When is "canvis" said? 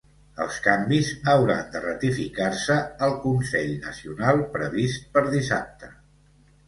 0.67-1.09